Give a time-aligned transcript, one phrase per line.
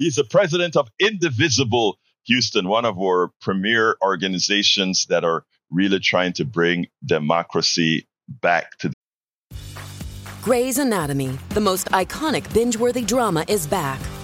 [0.00, 6.32] he's the president of Indivisible Houston, one of our premier organizations that are really trying
[6.32, 8.92] to bring democracy back to.
[10.42, 14.00] Grey's Anatomy, the most iconic binge-worthy drama, is back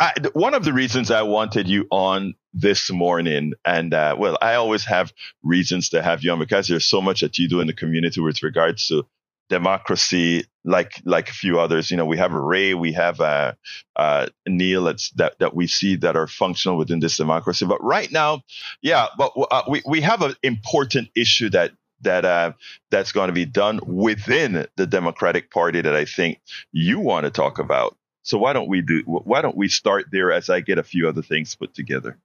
[0.00, 4.56] I, one of the reasons I wanted you on this morning, and uh, well, I
[4.56, 5.12] always have
[5.44, 8.20] reasons to have you on because there's so much that you do in the community
[8.22, 9.06] with regards to
[9.50, 11.90] democracy, like like a few others.
[11.90, 13.54] You know, we have Ray, we have uh,
[13.96, 14.84] uh, Neil
[15.16, 17.66] that that we see that are functional within this democracy.
[17.66, 18.42] But right now,
[18.82, 22.52] yeah, but uh, we we have an important issue that that uh,
[22.90, 26.40] that's going to be done within the Democratic Party that I think
[26.72, 27.96] you want to talk about.
[28.22, 29.02] So why don't we do?
[29.06, 32.18] Why don't we start there as I get a few other things put together?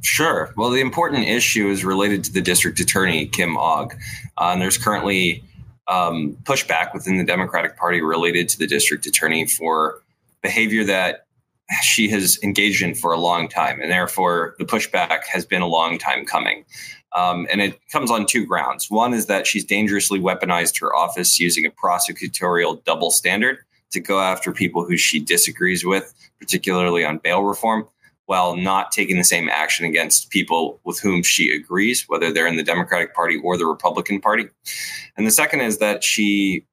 [0.00, 0.52] Sure.
[0.56, 3.94] Well, the important issue is related to the district attorney Kim Ogg,
[4.38, 5.44] uh, and there's currently
[5.88, 10.02] um, pushback within the Democratic Party related to the district attorney for
[10.42, 11.26] behavior that
[11.82, 15.66] she has engaged in for a long time, and therefore the pushback has been a
[15.66, 16.64] long time coming.
[17.14, 18.90] Um, and it comes on two grounds.
[18.90, 23.58] One is that she's dangerously weaponized her office using a prosecutorial double standard
[23.92, 27.86] to go after people who she disagrees with, particularly on bail reform,
[28.26, 32.56] while not taking the same action against people with whom she agrees, whether they're in
[32.56, 34.48] the Democratic Party or the Republican Party.
[35.16, 36.64] And the second is that she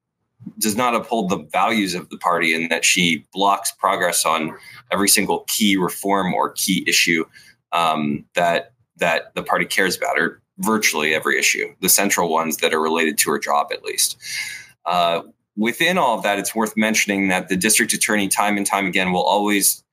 [0.58, 4.56] does not uphold the values of the party and that she blocks progress on
[4.92, 7.26] every single key reform or key issue
[7.72, 12.74] um, that that the party cares about, or virtually every issue, the central ones that
[12.74, 14.18] are related to her job, at least.
[14.86, 15.22] Uh,
[15.60, 19.12] within all of that, it's worth mentioning that the district attorney, time and time again,
[19.12, 19.84] will always,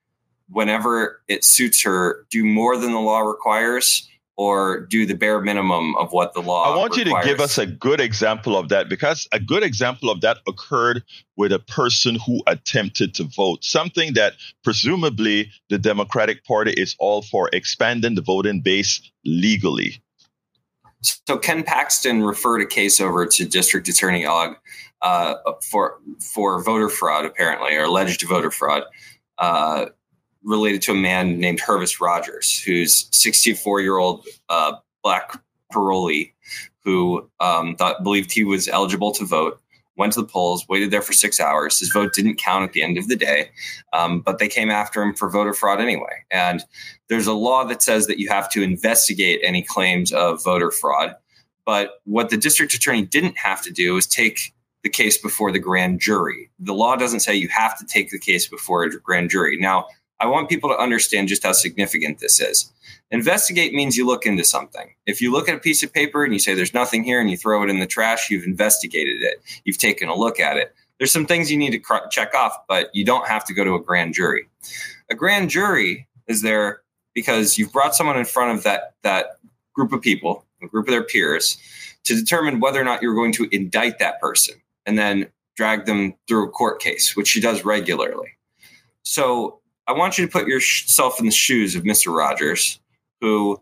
[0.49, 5.95] whenever it suits her, do more than the law requires or do the bare minimum
[5.97, 6.71] of what the law.
[6.71, 7.25] I want requires.
[7.25, 10.37] you to give us a good example of that because a good example of that
[10.47, 11.03] occurred
[11.35, 14.33] with a person who attempted to vote, something that
[14.63, 20.01] presumably the Democratic Party is all for expanding the voting base legally.
[21.27, 24.55] So Ken Paxton referred a case over to District Attorney Ogg
[25.01, 28.83] uh, for for voter fraud, apparently, or alleged voter fraud,
[29.37, 29.87] uh,
[30.43, 34.73] related to a man named Hervis Rogers, who's 64 year old uh,
[35.03, 35.41] black
[35.73, 36.33] parolee
[36.87, 39.59] who um, thought believed he was eligible to vote.
[39.97, 41.79] Went to the polls, waited there for six hours.
[41.79, 43.49] His vote didn't count at the end of the day,
[43.93, 46.23] um, but they came after him for voter fraud anyway.
[46.31, 46.63] And
[47.09, 51.15] there's a law that says that you have to investigate any claims of voter fraud.
[51.65, 54.53] But what the district attorney didn't have to do is take
[54.83, 56.49] the case before the grand jury.
[56.59, 59.57] The law doesn't say you have to take the case before a grand jury.
[59.57, 59.87] Now,
[60.19, 62.71] I want people to understand just how significant this is.
[63.11, 64.93] Investigate means you look into something.
[65.05, 67.29] If you look at a piece of paper and you say there's nothing here and
[67.29, 69.41] you throw it in the trash, you've investigated it.
[69.63, 70.73] You've taken a look at it.
[70.97, 73.63] There's some things you need to cr- check off, but you don't have to go
[73.63, 74.47] to a grand jury.
[75.09, 76.81] A grand jury is there
[77.13, 79.37] because you've brought someone in front of that that
[79.73, 81.57] group of people, a group of their peers,
[82.03, 84.55] to determine whether or not you're going to indict that person
[84.85, 88.29] and then drag them through a court case, which she does regularly.
[89.03, 92.15] So I want you to put yourself in the shoes of Mr.
[92.15, 92.79] Rogers,
[93.21, 93.61] who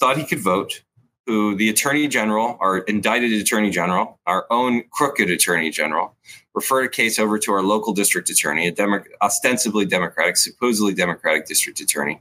[0.00, 0.82] thought he could vote,
[1.26, 6.16] who the attorney general, our indicted attorney general, our own crooked attorney general,
[6.54, 11.46] referred a case over to our local district attorney, a Demo- ostensibly Democratic, supposedly Democratic
[11.46, 12.20] district attorney.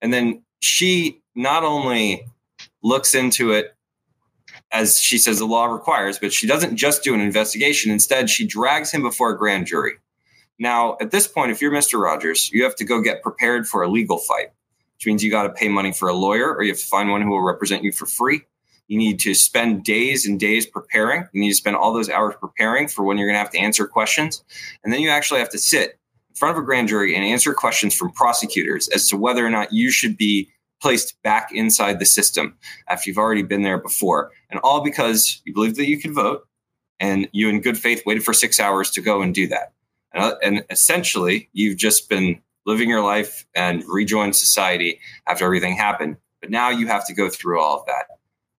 [0.00, 2.26] And then she not only
[2.82, 3.76] looks into it
[4.72, 7.90] as she says the law requires, but she doesn't just do an investigation.
[7.90, 9.94] Instead, she drags him before a grand jury.
[10.58, 12.00] Now, at this point, if you're Mr.
[12.00, 14.52] Rogers, you have to go get prepared for a legal fight,
[14.94, 17.10] which means you got to pay money for a lawyer or you have to find
[17.10, 18.42] one who will represent you for free.
[18.88, 21.28] You need to spend days and days preparing.
[21.32, 23.58] You need to spend all those hours preparing for when you're going to have to
[23.58, 24.44] answer questions.
[24.84, 25.98] And then you actually have to sit
[26.30, 29.50] in front of a grand jury and answer questions from prosecutors as to whether or
[29.50, 30.48] not you should be
[30.80, 32.56] placed back inside the system
[32.88, 34.30] after you've already been there before.
[34.50, 36.46] And all because you believed that you could vote
[37.00, 39.72] and you, in good faith, waited for six hours to go and do that.
[40.16, 46.16] And, and essentially, you've just been living your life and rejoined society after everything happened.
[46.40, 48.06] But now you have to go through all of that.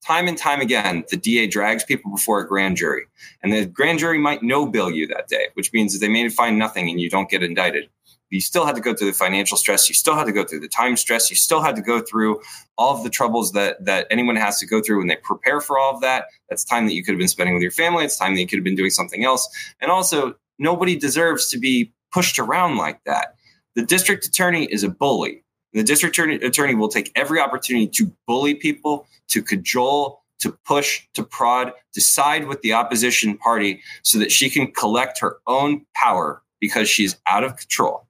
[0.05, 3.07] Time and time again, the DA drags people before a grand jury,
[3.43, 6.29] and the grand jury might no bill you that day, which means that they may
[6.29, 7.89] find nothing and you don't get indicted.
[8.29, 9.87] You still had to go through the financial stress.
[9.87, 11.29] You still had to go through the time stress.
[11.29, 12.41] You still had to go through
[12.77, 15.77] all of the troubles that that anyone has to go through when they prepare for
[15.77, 16.25] all of that.
[16.49, 18.05] That's time that you could have been spending with your family.
[18.05, 19.47] It's time that you could have been doing something else.
[19.81, 23.35] And also, nobody deserves to be pushed around like that.
[23.75, 25.43] The district attorney is a bully.
[25.73, 31.03] The district attorney, attorney will take every opportunity to bully people, to cajole, to push,
[31.13, 35.85] to prod, to side with the opposition party so that she can collect her own
[35.95, 38.07] power because she's out of control.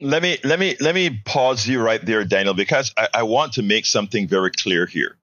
[0.00, 3.54] Let me let me let me pause you right there, Daniel, because I, I want
[3.54, 5.16] to make something very clear here.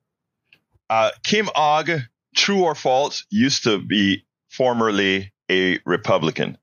[0.90, 1.90] Uh, Kim Ogg,
[2.36, 6.58] true or false, used to be formerly a Republican.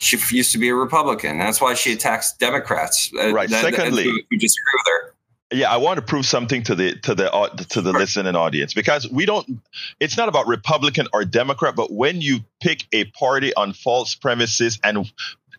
[0.00, 1.38] She used to be a Republican.
[1.38, 3.12] That's why she attacks Democrats.
[3.14, 3.48] Uh, right.
[3.50, 5.14] That, Secondly, who, who disagree with her
[5.52, 8.72] yeah, I want to prove something to the to the uh, to the listening audience
[8.72, 9.60] because we don't.
[9.98, 14.78] It's not about Republican or Democrat, but when you pick a party on false premises
[14.84, 15.10] and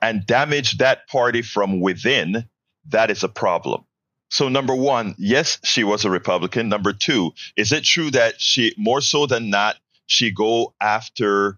[0.01, 2.45] and damage that party from within,
[2.89, 3.83] that is a problem.
[4.29, 6.69] So number one, yes, she was a Republican.
[6.69, 11.57] Number two, is it true that she more so than not she go after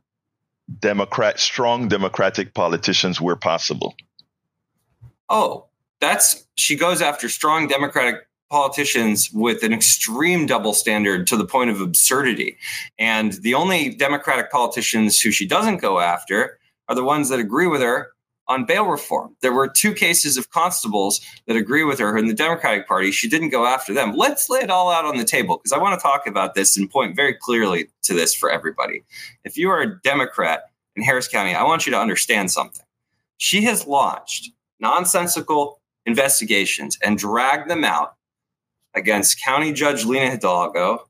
[0.80, 3.96] Democrat strong Democratic politicians where possible?
[5.30, 5.66] Oh,
[6.00, 11.72] that's she goes after strong Democratic politicians with an extreme double standard to the point
[11.72, 12.58] of absurdity.
[13.00, 17.68] And the only Democratic politicians who she doesn't go after are the ones that agree
[17.68, 18.13] with her
[18.48, 19.36] on bail reform.
[19.42, 23.12] There were two cases of constables that agree with her in the Democratic Party.
[23.12, 24.14] She didn't go after them.
[24.16, 26.78] Let's lay it all out on the table because I want to talk about this
[26.78, 29.04] and point very clearly to this for everybody.
[29.44, 30.64] If you are a Democrat
[30.96, 32.86] in Harris County, I want you to understand something.
[33.38, 38.16] She has launched nonsensical investigations and dragged them out
[38.94, 41.08] against County Judge Lina Hidalgo,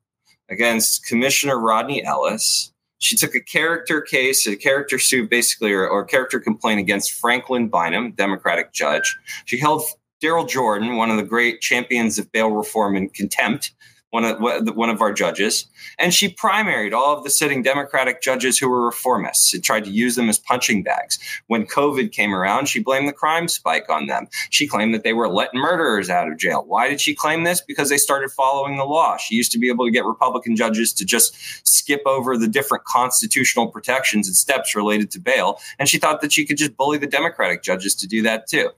[0.50, 2.73] against Commissioner Rodney Ellis.
[3.04, 7.68] She took a character case, a character suit, basically, or, or character complaint against Franklin
[7.68, 9.18] Bynum, Democratic judge.
[9.44, 9.84] She held
[10.22, 13.74] Darrell Jordan, one of the great champions of bail reform, in contempt
[14.14, 15.66] one of one of our judges,
[15.98, 19.90] and she primaried all of the sitting Democratic judges who were reformists and tried to
[19.90, 21.18] use them as punching bags.
[21.48, 24.28] When COVID came around, she blamed the crime spike on them.
[24.52, 26.64] She claimed that they were letting murderers out of jail.
[26.68, 27.60] Why did she claim this?
[27.60, 29.18] Because they started following the law.
[29.18, 31.36] She used to be able to get Republican judges to just
[31.68, 36.32] skip over the different constitutional protections and steps related to bail, and she thought that
[36.32, 38.70] she could just bully the Democratic judges to do that too.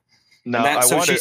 [0.45, 1.19] No, I so want to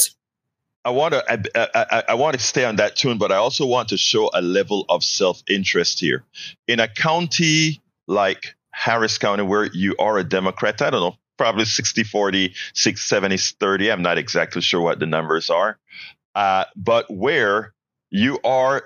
[0.84, 3.64] I want to I, I, I, want to stay on that tune, but I also
[3.64, 6.24] want to show a level of self interest here.
[6.68, 11.64] In a county like Harris County, where you are a Democrat, I don't know, probably
[11.64, 13.90] 60 40, 6 70 30.
[13.90, 15.78] I'm not exactly sure what the numbers are.
[16.34, 17.72] Uh, but where
[18.10, 18.84] you are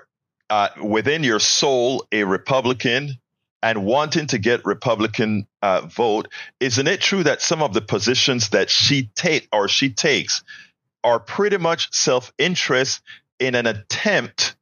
[0.49, 3.19] uh, within your soul a Republican
[3.61, 6.29] and wanting to get Republican uh, vote,
[6.61, 10.43] isn't it true that some of the positions that she take or she takes
[11.03, 13.01] are pretty much self interest
[13.39, 14.55] in an attempt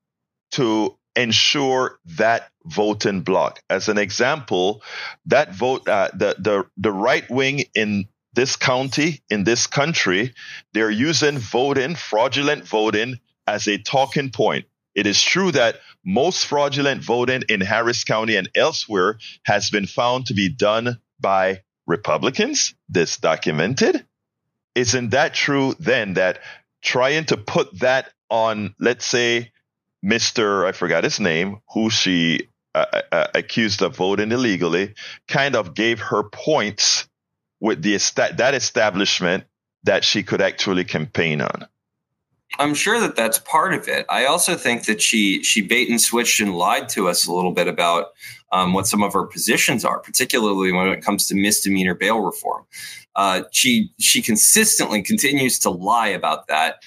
[0.51, 3.59] to ensure that voting block.
[3.69, 4.83] As an example,
[5.25, 10.33] that vote, uh, the, the, the right wing in this county, in this country,
[10.73, 14.65] they're using voting, fraudulent voting, as a talking point.
[14.93, 20.27] It is true that most fraudulent voting in Harris County and elsewhere has been found
[20.27, 22.73] to be done by Republicans.
[22.89, 24.05] This documented.
[24.77, 26.37] Isn't that true then that
[26.83, 29.51] trying to put that on, let's say,
[30.05, 30.67] Mr.
[30.67, 34.93] I forgot his name, who she uh, uh, uh, accused of voting illegally,
[35.27, 37.07] kind of gave her points
[37.59, 37.97] with the
[38.37, 39.45] that establishment
[39.83, 41.67] that she could actually campaign on.
[42.59, 44.05] I'm sure that that's part of it.
[44.09, 47.51] I also think that she she bait and switched and lied to us a little
[47.51, 48.11] bit about
[48.51, 52.65] um, what some of her positions are, particularly when it comes to misdemeanor bail reform.
[53.15, 56.83] Uh, she she consistently continues to lie about that.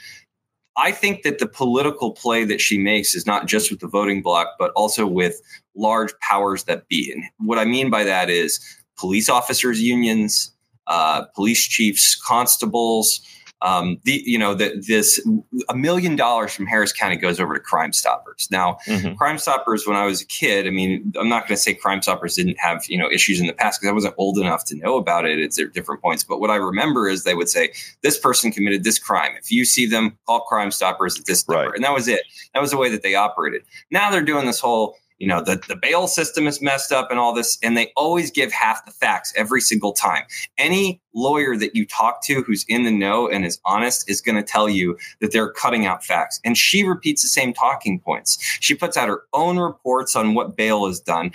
[0.76, 4.22] I think that the political play that she makes is not just with the voting
[4.22, 5.40] bloc, but also with
[5.74, 7.12] large powers that be.
[7.12, 8.60] And what I mean by that is
[8.96, 10.52] police officers' unions,
[10.86, 13.20] uh, police chiefs, constables,
[13.62, 15.20] um, the you know that this
[15.68, 18.48] a million dollars from Harris County goes over to Crime Stoppers.
[18.50, 19.14] Now, mm-hmm.
[19.14, 22.00] Crime Stoppers, when I was a kid, I mean, I'm not going to say Crime
[22.00, 24.76] Stoppers didn't have you know issues in the past because I wasn't old enough to
[24.76, 25.38] know about it.
[25.38, 28.84] It's at different points, but what I remember is they would say this person committed
[28.84, 29.32] this crime.
[29.38, 31.74] If you see them, call Crime Stoppers at this number, right.
[31.74, 32.22] and that was it.
[32.54, 33.62] That was the way that they operated.
[33.90, 37.20] Now they're doing this whole you know the, the bail system is messed up and
[37.20, 40.24] all this and they always give half the facts every single time.
[40.58, 44.36] Any lawyer that you talk to who's in the know and is honest is going
[44.36, 46.40] to tell you that they're cutting out facts.
[46.44, 48.38] And she repeats the same talking points.
[48.60, 51.32] She puts out her own reports on what bail is done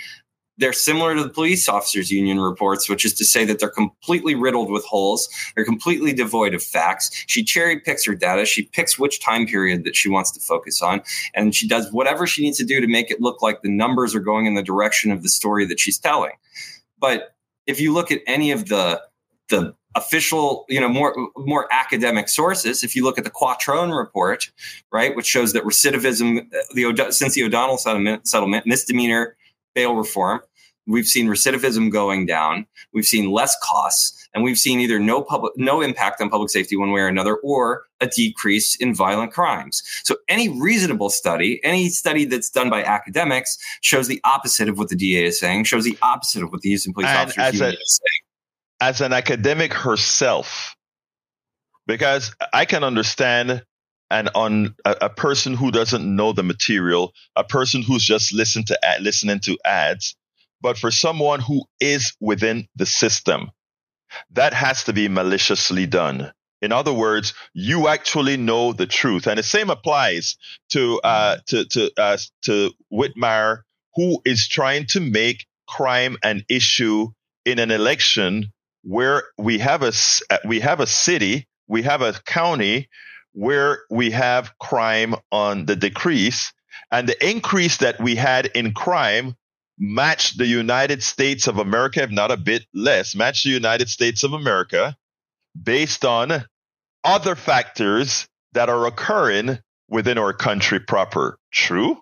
[0.58, 4.34] they're similar to the police officers union reports, which is to say that they're completely
[4.34, 5.28] riddled with holes.
[5.54, 7.24] They're completely devoid of facts.
[7.26, 8.46] She cherry picks her data.
[8.46, 11.02] She picks which time period that she wants to focus on.
[11.34, 14.14] And she does whatever she needs to do to make it look like the numbers
[14.14, 16.32] are going in the direction of the story that she's telling.
[16.98, 17.34] But
[17.66, 19.02] if you look at any of the,
[19.48, 22.84] the official, you know, more more academic sources.
[22.84, 24.50] If you look at the Quattrone report,
[24.92, 29.36] right, which shows that recidivism, uh, the since the O'Donnell settlement, settlement misdemeanor
[29.76, 30.40] bail reform.
[30.88, 32.66] We've seen recidivism going down.
[32.92, 36.76] We've seen less costs, and we've seen either no public, no impact on public safety
[36.76, 39.82] one way or another, or a decrease in violent crimes.
[40.04, 44.88] So, any reasonable study, any study that's done by academics, shows the opposite of what
[44.88, 45.64] the DA is saying.
[45.64, 48.22] Shows the opposite of what the Houston Police and Officers Union is saying.
[48.80, 50.76] As an academic herself,
[51.88, 53.64] because I can understand
[54.10, 58.68] and on a, a, person who doesn't know the material, a person who's just listened
[58.68, 60.16] to ad, listening to ads,
[60.60, 63.50] but for someone who is within the system,
[64.30, 66.32] that has to be maliciously done.
[66.62, 70.36] In other words, you actually know the truth, and the same applies
[70.70, 73.62] to uh, to to uh, to Whitmire,
[73.94, 77.08] who is trying to make crime an issue
[77.44, 79.92] in an election where we have a
[80.46, 82.88] we have a city, we have a county
[83.36, 86.54] where we have crime on the decrease
[86.90, 89.36] and the increase that we had in crime
[89.78, 94.24] matched the United States of America, if not a bit less, matched the United States
[94.24, 94.96] of America
[95.60, 96.46] based on
[97.04, 101.38] other factors that are occurring within our country proper.
[101.52, 102.00] True?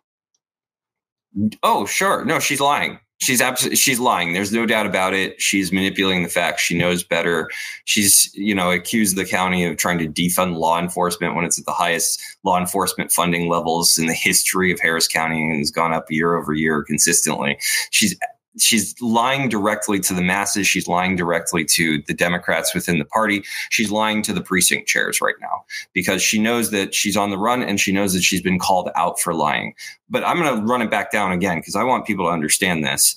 [1.64, 2.24] Oh, sure.
[2.24, 3.00] No, she's lying.
[3.18, 4.32] She's absolutely she's lying.
[4.32, 5.40] There's no doubt about it.
[5.40, 6.62] She's manipulating the facts.
[6.62, 7.48] She knows better.
[7.84, 11.64] She's you know accused the county of trying to defund law enforcement when it's at
[11.64, 15.92] the highest law enforcement funding levels in the history of Harris County and has gone
[15.92, 17.56] up year over year consistently.
[17.90, 18.18] She's
[18.58, 20.66] she's lying directly to the masses.
[20.66, 23.42] She's lying directly to the Democrats within the party.
[23.70, 27.38] She's lying to the precinct chairs right now because she knows that she's on the
[27.38, 29.74] run and she knows that she's been called out for lying.
[30.08, 32.84] But I'm going to run it back down again because I want people to understand
[32.84, 33.16] this.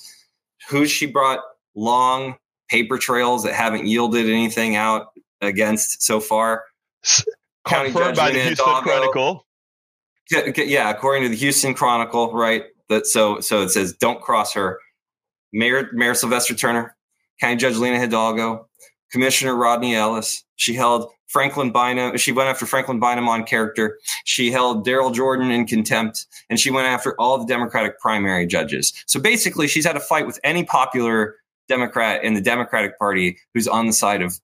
[0.68, 1.40] Who she brought
[1.74, 2.36] long
[2.68, 6.64] paper trails that haven't yielded anything out against so far?
[7.66, 8.82] County Confirmed by the Houston.
[8.82, 9.46] Chronicle.
[10.30, 12.64] Yeah, according to the Houston Chronicle, right?
[12.88, 14.78] That so so it says don't cross her
[15.52, 16.96] Mayor, Mayor Sylvester Turner,
[17.40, 18.68] County Judge Lina Hidalgo,
[19.10, 20.44] Commissioner Rodney Ellis.
[20.56, 22.16] She held Franklin Bynum.
[22.16, 23.98] She went after Franklin Bynum on character.
[24.24, 28.92] She held Darrell Jordan in contempt, and she went after all the Democratic primary judges.
[29.06, 31.36] So basically, she's had a fight with any popular
[31.68, 34.40] Democrat in the Democratic Party who's on the side of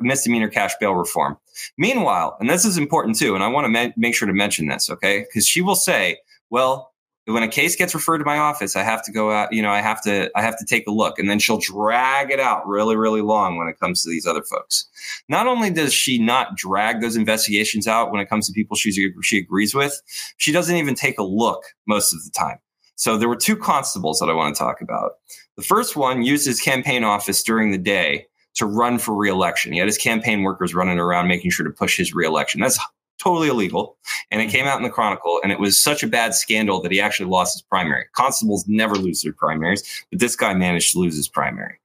[0.00, 1.36] misdemeanor cash bail reform.
[1.78, 4.68] Meanwhile, and this is important too, and I want to ma- make sure to mention
[4.68, 5.20] this, okay?
[5.20, 6.18] Because she will say,
[6.50, 6.92] well,
[7.26, 9.72] when a case gets referred to my office, I have to go out, you know,
[9.72, 12.66] I have to, I have to take a look and then she'll drag it out
[12.66, 14.86] really, really long when it comes to these other folks.
[15.28, 19.12] Not only does she not drag those investigations out when it comes to people she,
[19.22, 20.00] she agrees with,
[20.36, 22.58] she doesn't even take a look most of the time.
[22.94, 25.12] So there were two constables that I want to talk about.
[25.56, 29.72] The first one used his campaign office during the day to run for reelection.
[29.72, 32.60] He had his campaign workers running around making sure to push his reelection.
[32.60, 32.78] That's
[33.18, 33.96] totally illegal.
[34.30, 34.56] And it mm-hmm.
[34.56, 37.30] came out in the Chronicle, and it was such a bad scandal that he actually
[37.30, 38.04] lost his primary.
[38.14, 41.78] Constables never lose their primaries, but this guy managed to lose his primary.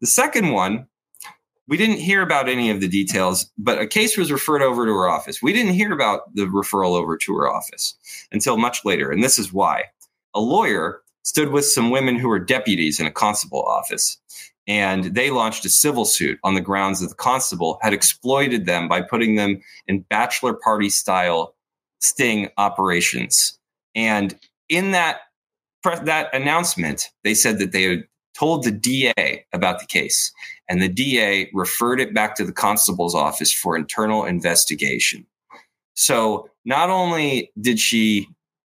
[0.00, 0.86] The second one,
[1.66, 4.92] we didn't hear about any of the details, but a case was referred over to
[4.92, 5.42] her office.
[5.42, 7.94] We didn't hear about the referral over to her office
[8.32, 9.10] until much later.
[9.10, 9.84] And this is why.
[10.34, 14.16] A lawyer stood with some women who were deputies in a constable office
[14.68, 18.86] and they launched a civil suit on the grounds that the constable had exploited them
[18.86, 21.54] by putting them in bachelor party style
[22.00, 23.58] sting operations.
[23.94, 25.20] And in that
[26.04, 28.04] that announcement, they said that they had
[28.38, 30.32] told the DA about the case,
[30.68, 35.26] and the DA referred it back to the constable's office for internal investigation.
[35.94, 38.28] So not only did she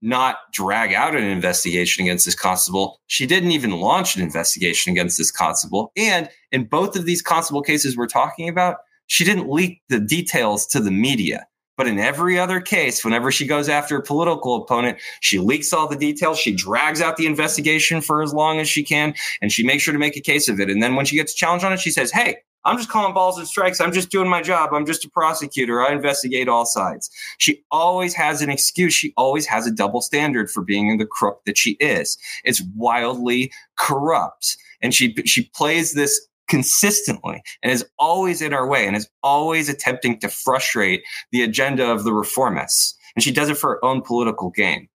[0.07, 3.01] not drag out an investigation against this constable.
[3.07, 5.91] She didn't even launch an investigation against this constable.
[5.97, 10.65] And in both of these constable cases we're talking about, she didn't leak the details
[10.67, 11.45] to the media.
[11.75, 15.87] But in every other case, whenever she goes after a political opponent, she leaks all
[15.87, 16.39] the details.
[16.39, 19.91] She drags out the investigation for as long as she can, and she makes sure
[19.91, 20.71] to make a case of it.
[20.71, 23.37] And then when she gets challenged on it, she says, Hey, I'm just calling balls
[23.37, 23.79] and strikes.
[23.79, 24.73] I'm just doing my job.
[24.73, 25.81] I'm just a prosecutor.
[25.81, 27.09] I investigate all sides.
[27.37, 28.93] She always has an excuse.
[28.93, 32.17] She always has a double standard for being the crook that she is.
[32.43, 34.57] It's wildly corrupt.
[34.81, 39.69] And she, she plays this consistently and is always in our way and is always
[39.69, 42.93] attempting to frustrate the agenda of the reformists.
[43.15, 44.87] And she does it for her own political gain.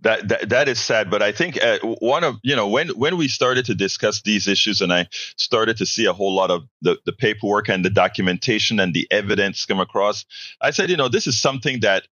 [0.00, 3.16] That, that that is sad but i think uh, one of you know when when
[3.16, 6.64] we started to discuss these issues and i started to see a whole lot of
[6.82, 10.24] the, the paperwork and the documentation and the evidence come across
[10.60, 12.06] i said you know this is something that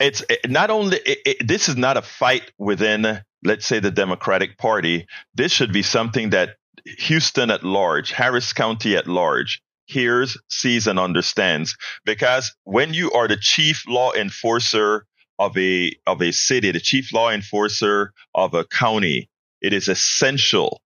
[0.00, 3.90] it's it, not only it, it, this is not a fight within let's say the
[3.90, 5.06] democratic party.
[5.34, 10.98] This should be something that houston at large harris county at large hears sees and
[10.98, 11.76] understands.
[12.04, 15.06] Because when you are the chief law enforcer
[15.38, 19.28] of a of a city, the chief law enforcer of a county,
[19.60, 20.80] it is essential.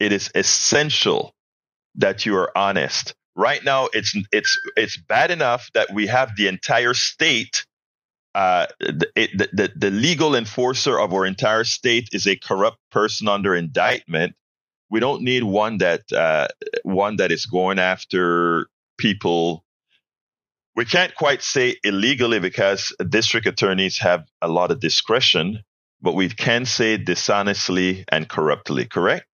[0.00, 1.34] It is essential
[1.96, 3.14] that you are honest.
[3.34, 7.66] Right now, it's it's it's bad enough that we have the entire state.
[8.34, 13.28] Uh, the, the, the, the legal enforcer of our entire state is a corrupt person
[13.28, 14.34] under indictment.
[14.90, 16.48] We don't need one that uh,
[16.82, 18.68] one that is going after
[18.98, 19.64] people
[20.76, 25.64] we can't quite say illegally because district attorneys have a lot of discretion,
[26.02, 29.26] but we can say dishonestly and corruptly, correct?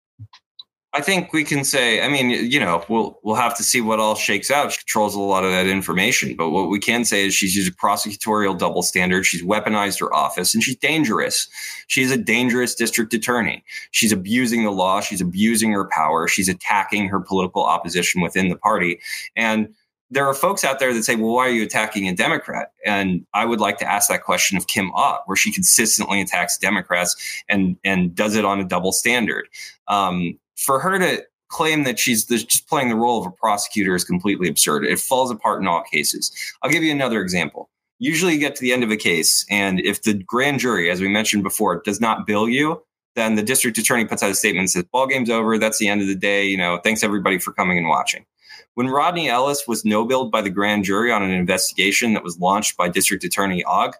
[0.93, 4.01] I think we can say, I mean, you know, we'll we'll have to see what
[4.01, 4.73] all shakes out.
[4.73, 6.35] She controls a lot of that information.
[6.35, 9.25] But what we can say is she's used a prosecutorial double standard.
[9.25, 11.47] She's weaponized her office and she's dangerous.
[11.87, 13.63] She's a dangerous district attorney.
[13.91, 14.99] She's abusing the law.
[14.99, 16.27] She's abusing her power.
[16.27, 18.99] She's attacking her political opposition within the party.
[19.37, 19.73] And
[20.11, 22.73] there are folks out there that say, well, why are you attacking a Democrat?
[22.85, 26.57] And I would like to ask that question of Kim Ogg, where she consistently attacks
[26.57, 27.15] Democrats
[27.47, 29.47] and, and does it on a double standard.
[29.87, 34.03] Um, for her to claim that she's just playing the role of a prosecutor is
[34.03, 34.85] completely absurd.
[34.85, 36.31] It falls apart in all cases.
[36.61, 37.69] I'll give you another example.
[37.99, 41.01] Usually you get to the end of a case, and if the grand jury, as
[41.01, 42.81] we mentioned before, does not bill you,
[43.15, 45.57] then the district attorney puts out a statement and says, ball game's over.
[45.57, 46.45] That's the end of the day.
[46.45, 48.25] You know, thanks everybody for coming and watching.
[48.75, 52.39] When Rodney Ellis was no billed by the grand jury on an investigation that was
[52.39, 53.95] launched by District Attorney Ogg,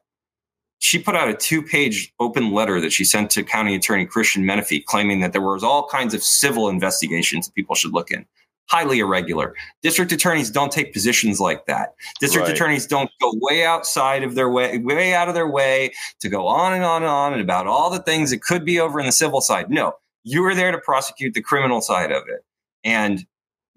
[0.80, 4.44] she put out a two page open letter that she sent to County Attorney Christian
[4.44, 8.26] Menefee claiming that there was all kinds of civil investigations that people should look in.
[8.68, 9.54] Highly irregular.
[9.84, 11.94] District attorneys don't take positions like that.
[12.20, 12.56] District right.
[12.56, 16.48] attorneys don't go way outside of their way, way out of their way to go
[16.48, 19.06] on and on and on and about all the things that could be over in
[19.06, 19.70] the civil side.
[19.70, 19.94] No,
[20.24, 22.46] you are there to prosecute the criminal side of it.
[22.84, 23.26] And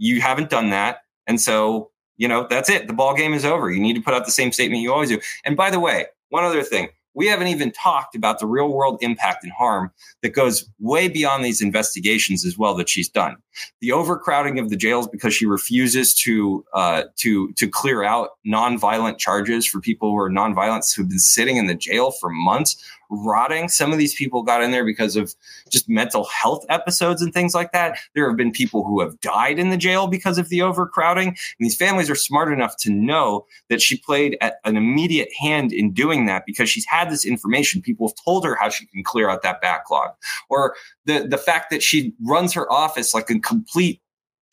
[0.05, 0.99] you haven't done that.
[1.27, 2.87] And so, you know, that's it.
[2.87, 3.71] The ball game is over.
[3.71, 5.19] You need to put out the same statement you always do.
[5.45, 8.99] And by the way, one other thing, we haven't even talked about the real world
[9.01, 9.91] impact and harm
[10.23, 13.37] that goes way beyond these investigations as well that she's done.
[13.81, 19.19] The overcrowding of the jails because she refuses to uh, to to clear out nonviolent
[19.19, 22.77] charges for people who are nonviolent who've been sitting in the jail for months
[23.15, 23.69] rotting.
[23.69, 25.35] Some of these people got in there because of
[25.71, 27.99] just mental health episodes and things like that.
[28.15, 31.29] There have been people who have died in the jail because of the overcrowding.
[31.29, 35.73] And these families are smart enough to know that she played at an immediate hand
[35.73, 37.83] in doing that because she's had this information.
[37.83, 40.11] People have told her how she can clear out that backlog.
[40.49, 40.75] Or
[41.05, 44.01] the, the fact that she runs her office like a complete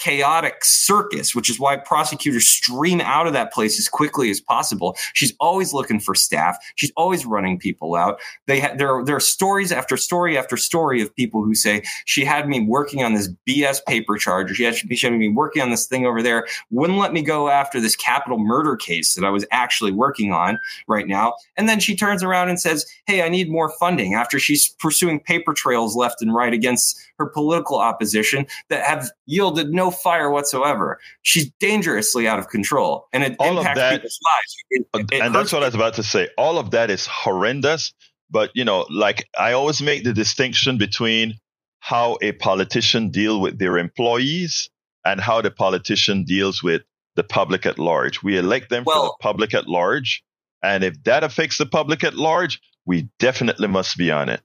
[0.02, 4.98] chaotic circus, which is why prosecutors stream out of that place as quickly as possible.
[5.14, 6.58] She's always looking for staff.
[6.76, 8.20] She's always running people out.
[8.48, 12.26] They ha- there, there are stories after story after story of people who say she
[12.26, 15.62] had me working on this BS paper charge, or she had, she had me working
[15.62, 19.24] on this thing over there, wouldn't let me go after this capital murder case that
[19.24, 21.36] I was actually working on right now.
[21.58, 25.20] And then she turns around and says, Hey, I need more funding after she's pursuing
[25.20, 31.00] paper trails left and right against her political opposition that have yielded no fire whatsoever.
[31.22, 34.56] She's dangerously out of control, and it all impacts that, people's lives.
[34.70, 36.30] It, it and that's what I was about to say.
[36.38, 37.94] All of that is horrendous.
[38.30, 41.36] But you know, like I always make the distinction between
[41.80, 44.70] how a politician deal with their employees
[45.04, 46.84] and how the politician deals with
[47.16, 48.24] the public at large.
[48.24, 50.24] We elect them well, for the public at large,
[50.64, 54.42] and if that affects the public at large, we definitely must be on it.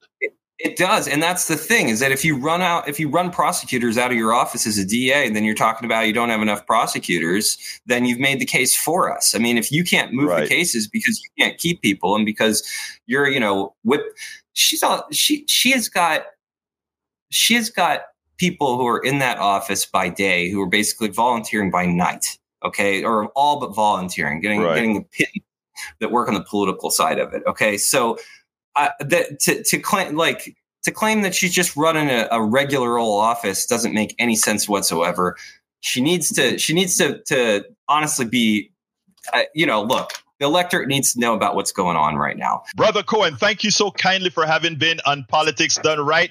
[0.58, 3.30] It does, and that's the thing is that if you run out, if you run
[3.30, 6.40] prosecutors out of your office as a DA, then you're talking about you don't have
[6.40, 7.58] enough prosecutors.
[7.84, 9.34] Then you've made the case for us.
[9.34, 10.42] I mean, if you can't move right.
[10.42, 12.66] the cases because you can't keep people, and because
[13.04, 14.00] you're, you know, whip,
[14.54, 16.22] she's all she she has got
[17.28, 18.02] she has got
[18.38, 22.38] people who are in that office by day who are basically volunteering by night.
[22.64, 24.74] Okay, or all but volunteering, getting right.
[24.74, 25.28] getting the pit
[26.00, 27.42] that work on the political side of it.
[27.46, 28.16] Okay, so
[29.00, 33.20] that to to claim like to claim that she's just running a, a, regular old
[33.20, 35.36] office doesn't make any sense whatsoever.
[35.80, 38.70] She needs to she needs to to honestly be,
[39.32, 40.12] uh, you know, look.
[40.38, 42.64] The electorate needs to know about what's going on right now.
[42.76, 46.30] Brother Cohen, thank you so kindly for having been on Politics Done Right.